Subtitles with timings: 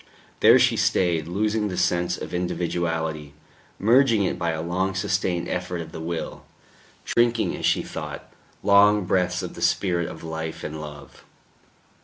[0.39, 3.35] There she stayed, losing the sense of individuality,
[3.77, 6.43] merging it by a long sustained effort of the will,
[7.05, 8.27] drinking, as she thought,
[8.63, 11.23] long breaths of the spirit of life and love....